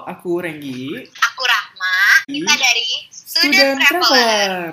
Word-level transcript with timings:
Halo, 0.00 0.16
aku 0.16 0.40
Renggi. 0.40 0.96
Aku 1.12 1.42
Rahma. 1.44 2.24
Kita 2.24 2.54
dari 2.56 2.88
Student, 3.12 3.52
Student 3.52 3.76
Traveler. 3.84 4.00
Traveler. 4.00 4.72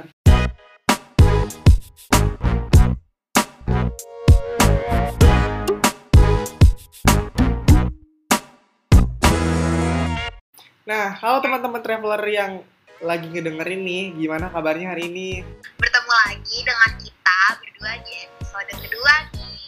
Nah, 10.88 11.12
halo 11.20 11.44
teman-teman 11.44 11.84
traveler 11.84 12.24
yang 12.32 12.64
lagi 13.04 13.28
ngedengerin 13.28 13.84
nih, 13.84 14.16
gimana 14.16 14.48
kabarnya 14.48 14.96
hari 14.96 15.12
ini? 15.12 15.44
Bertemu 15.76 16.14
lagi 16.24 16.58
dengan 16.64 16.92
kita 17.04 17.40
berdua 17.60 17.92
di 18.00 18.14
episode 18.32 18.72
kedua 18.80 19.14
nih. 19.36 19.60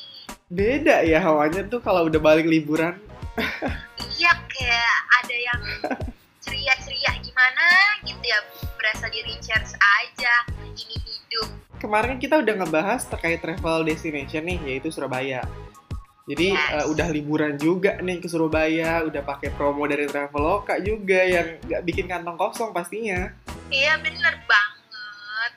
Beda 0.47 1.03
ya 1.03 1.19
hawanya 1.19 1.67
tuh 1.67 1.83
kalau 1.83 2.07
udah 2.07 2.23
balik 2.23 2.47
liburan. 2.47 2.95
Iya 4.19 4.35
kayak 4.51 4.98
yang 5.49 5.61
ceria-ceria 6.39 7.11
gimana 7.19 7.65
gitu 8.05 8.23
ya. 8.23 8.39
Berasa 8.77 9.09
di 9.09 9.19
recharge 9.25 9.73
aja. 9.75 10.33
Ini 10.73 10.95
hidup. 10.95 11.49
Kemarin 11.79 12.19
kita 12.19 12.39
udah 12.39 12.55
ngebahas 12.63 13.01
terkait 13.07 13.39
travel 13.39 13.87
destination 13.87 14.43
nih, 14.45 14.59
yaitu 14.67 14.91
Surabaya. 14.91 15.43
Jadi 16.29 16.53
Yes. 16.53 16.77
eh, 16.77 16.85
udah 16.85 17.07
liburan 17.09 17.57
juga 17.57 17.97
nih 17.97 18.21
ke 18.21 18.29
Surabaya, 18.29 19.01
udah 19.01 19.25
pakai 19.25 19.49
promo 19.49 19.89
dari 19.89 20.05
Traveloka 20.05 20.77
juga 20.77 21.25
yang 21.25 21.57
nggak 21.65 21.81
bikin 21.81 22.05
kantong 22.05 22.37
kosong 22.37 22.69
pastinya. 22.69 23.33
Iya 23.73 23.97
bener 23.97 24.37
banget. 24.45 25.51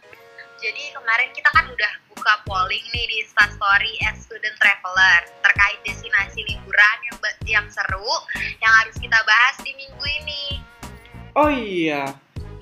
Jadi 0.64 0.96
kemarin 0.96 1.28
kita 1.36 1.50
kan 1.52 1.68
udah 1.68 1.92
buka 2.08 2.34
polling 2.48 2.86
nih 2.88 3.04
di 3.04 3.16
Instastory 3.20 4.00
as 4.08 4.24
Student 4.24 4.56
Traveler 4.56 5.28
terkait 5.44 5.76
destinasi 5.84 6.40
liburan 6.40 6.81
Oh 11.32 11.48
iya, 11.48 12.12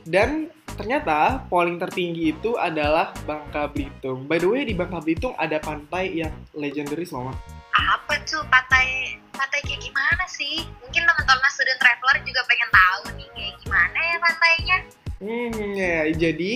dan 0.07 0.47
ternyata 0.79 1.43
polling 1.51 1.83
tertinggi 1.83 2.31
itu 2.31 2.55
adalah 2.55 3.11
Bangka 3.27 3.67
Belitung. 3.67 4.31
By 4.31 4.39
the 4.39 4.47
way, 4.47 4.63
di 4.63 4.79
Bangka 4.79 5.03
Belitung 5.03 5.35
ada 5.35 5.59
pantai 5.59 6.23
yang 6.23 6.31
legendaris 6.55 7.11
loh, 7.11 7.27
Ma. 7.27 7.35
Apa 7.75 8.23
tuh 8.23 8.47
pantai 8.47 9.19
pantai 9.35 9.59
kayak 9.67 9.83
gimana 9.83 10.23
sih? 10.31 10.63
Mungkin 10.87 11.03
teman-teman 11.03 11.51
student 11.51 11.83
traveler 11.83 12.23
juga 12.23 12.47
pengen 12.47 12.71
tahu 12.71 13.03
nih 13.19 13.29
kayak 13.35 13.55
gimana 13.59 13.99
ya 13.99 14.17
pantainya. 14.23 14.79
Hmm, 15.19 15.67
ya, 15.75 15.99
jadi 16.15 16.53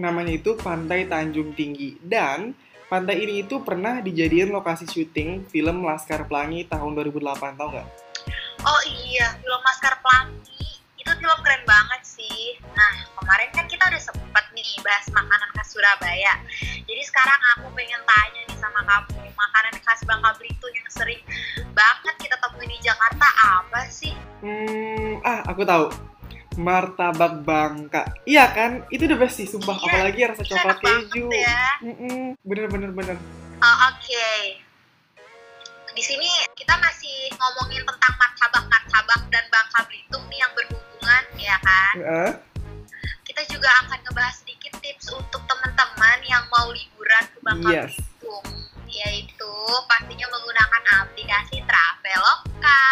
namanya 0.00 0.32
itu 0.40 0.56
Pantai 0.56 1.12
Tanjung 1.12 1.52
Tinggi. 1.52 2.00
Dan 2.00 2.56
pantai 2.88 3.20
ini 3.20 3.44
itu 3.44 3.60
pernah 3.60 4.00
dijadiin 4.00 4.48
lokasi 4.48 4.88
syuting 4.88 5.44
film 5.52 5.84
Laskar 5.84 6.24
Pelangi 6.24 6.64
tahun 6.64 6.96
2008, 6.96 7.60
tau 7.60 7.68
nggak? 7.68 7.88
Oh 8.64 8.82
iya, 8.88 9.36
film 9.36 9.60
Maskar 9.60 10.00
Pelangi 10.00 10.59
film 11.30 11.46
keren 11.46 11.62
banget 11.62 12.02
sih. 12.02 12.58
Nah 12.74 13.06
kemarin 13.14 13.54
kan 13.54 13.70
kita 13.70 13.86
udah 13.86 14.02
sempet 14.02 14.44
nih 14.50 14.66
bahas 14.82 15.06
makanan 15.14 15.46
khas 15.54 15.70
Surabaya. 15.70 16.34
Jadi 16.58 17.02
sekarang 17.06 17.38
aku 17.54 17.70
pengen 17.78 18.02
tanya 18.02 18.42
nih 18.50 18.58
sama 18.58 18.82
kamu, 18.82 19.30
makanan 19.38 19.78
khas 19.78 20.02
Bangka 20.10 20.34
Belitung 20.42 20.74
yang 20.74 20.90
sering 20.90 21.22
banget 21.70 22.18
kita 22.18 22.34
temui 22.34 22.66
di 22.66 22.82
Jakarta 22.82 23.26
apa 23.46 23.86
sih? 23.86 24.10
Hmm, 24.42 25.22
ah, 25.22 25.46
aku 25.46 25.62
tahu. 25.62 25.86
Martabak 26.58 27.46
Bangka. 27.46 28.10
Iya 28.26 28.50
kan? 28.50 28.82
Itu 28.90 29.06
best 29.14 29.38
sih, 29.38 29.46
sumpah. 29.46 29.78
Iya, 29.78 29.86
Apalagi 29.86 30.20
rasa 30.34 30.42
coklat 30.42 30.82
keju. 30.82 31.30
ya. 31.30 31.78
Bener, 32.42 32.66
bener, 32.66 32.90
bener. 32.90 33.16
Oh, 33.62 33.76
Oke. 33.94 34.58
Di 35.94 36.02
sini 36.02 36.26
kita 36.58 36.74
masih 36.82 37.30
ngomongin 37.38 37.86
tentang 37.86 38.14
martabak-martabak 38.18 39.30
dan 39.30 39.46
Bangka 39.46 39.86
Belitung 39.86 40.26
nih 40.26 40.42
yang 40.42 40.50
berhubungan 40.58 40.79
ya 41.50 41.58
kan. 41.58 41.94
Heeh. 41.98 42.30
Kita 43.26 43.42
juga 43.50 43.70
akan 43.86 43.98
ngebahas 44.06 44.36
sedikit 44.42 44.72
tips 44.78 45.10
untuk 45.14 45.42
teman-teman 45.46 46.18
yang 46.26 46.44
mau 46.50 46.70
liburan 46.70 47.24
ke 47.30 47.38
Bangka 47.42 47.70
Yes. 47.70 47.94
Belitung, 47.98 48.46
yaitu 48.90 49.52
pastinya 49.90 50.26
menggunakan 50.30 50.82
aplikasi 51.06 51.56
Traveloka. 51.66 52.82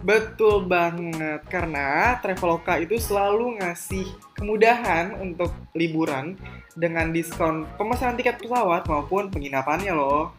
Betul 0.00 0.64
banget, 0.64 1.44
karena 1.52 2.16
Traveloka 2.24 2.80
itu 2.80 2.96
selalu 2.96 3.60
ngasih 3.60 4.08
kemudahan 4.32 5.12
untuk 5.20 5.52
liburan 5.76 6.40
dengan 6.72 7.12
diskon 7.12 7.68
pemesanan 7.76 8.16
tiket 8.16 8.40
pesawat 8.40 8.88
maupun 8.88 9.28
penginapannya 9.28 9.92
loh. 9.92 10.32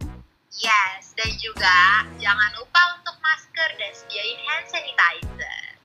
Yes, 0.58 1.14
dan 1.14 1.30
juga 1.38 2.10
jangan 2.18 2.50
lupa 2.58 2.82
untuk 2.98 3.16
masker 3.22 3.70
dan 3.78 3.92
sediain 3.94 4.40
hand 4.50 4.66
sanitizer. 4.68 5.31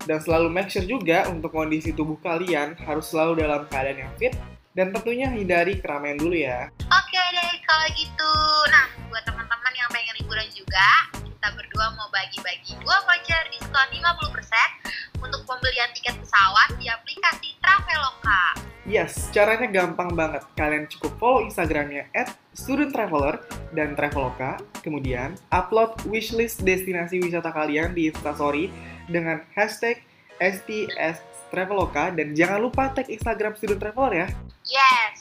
Dan 0.06 0.22
selalu 0.22 0.48
make 0.54 0.70
sure 0.70 0.86
juga 0.86 1.26
untuk 1.26 1.50
kondisi 1.50 1.90
tubuh 1.90 2.14
kalian 2.22 2.78
harus 2.78 3.10
selalu 3.10 3.42
dalam 3.42 3.66
keadaan 3.66 4.06
yang 4.06 4.12
fit 4.14 4.38
dan 4.76 4.94
tentunya 4.94 5.26
hindari 5.26 5.82
keramaian 5.82 6.14
dulu 6.14 6.36
ya. 6.36 6.70
Oke 6.86 7.22
deh 7.34 7.52
kalau 7.66 7.86
gitu. 7.98 8.32
Nah, 8.70 8.86
buat 9.10 9.24
teman-teman 9.26 9.72
yang 9.74 9.90
pengen 9.90 10.14
liburan 10.22 10.46
juga, 10.54 10.88
kita 11.16 11.48
berdua 11.58 11.96
mau 11.98 12.06
bagi-bagi 12.14 12.78
dua 12.84 13.02
voucher 13.02 13.44
diskon 13.50 13.88
50% 13.90 15.24
untuk 15.24 15.42
pembelian 15.48 15.90
tiket 15.96 16.14
pesawat 16.22 16.76
di 16.78 16.86
aplikasi 16.86 17.58
Traveloka. 17.58 18.62
Yes, 18.86 19.34
caranya 19.34 19.66
gampang 19.66 20.14
banget. 20.14 20.46
Kalian 20.54 20.86
cukup 20.86 21.18
follow 21.18 21.42
Instagramnya 21.42 22.06
at 22.14 22.38
Student 22.54 22.94
Traveler 22.94 23.42
dan 23.74 23.98
Traveloka. 23.98 24.62
Kemudian, 24.78 25.34
upload 25.50 25.98
wishlist 26.06 26.62
destinasi 26.62 27.18
wisata 27.18 27.50
kalian 27.50 27.98
di 27.98 28.14
Instastory 28.14 28.70
dengan 29.06 29.42
hashtag 29.54 30.02
STS 30.36 31.22
Traveloka 31.48 32.10
dan 32.12 32.34
jangan 32.34 32.60
lupa 32.60 32.90
tag 32.92 33.08
Instagram 33.08 33.54
Student 33.56 33.80
Traveler 33.80 34.12
ya. 34.12 34.28
Yes. 34.66 35.18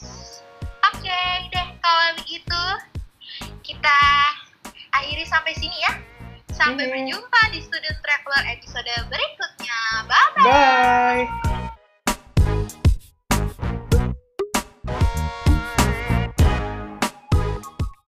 Oke 0.91 1.21
deh 1.49 1.67
kalau 1.79 2.07
begitu 2.17 2.63
kita 3.61 3.99
akhiri 4.91 5.23
sampai 5.25 5.53
sini 5.55 5.77
ya. 5.81 5.93
Sampai 6.51 6.87
Mhm. 6.87 6.91
berjumpa 6.91 7.41
di 7.51 7.59
Student 7.61 7.99
Traveler 7.99 8.43
episode 8.51 8.91
berikutnya. 9.07 9.79
Bye 10.07 10.29
bye. 10.35 10.45
Bye! 10.45 11.54